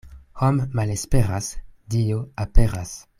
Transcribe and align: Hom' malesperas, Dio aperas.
Hom' 0.39 0.61
malesperas, 0.79 1.51
Dio 1.97 2.25
aperas. 2.47 2.99